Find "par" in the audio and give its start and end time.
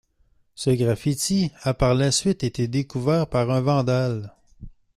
1.75-1.93, 3.27-3.51